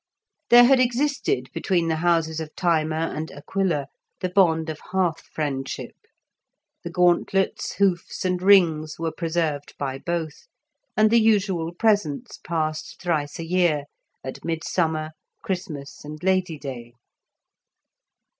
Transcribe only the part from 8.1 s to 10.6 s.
and rings were preserved by both,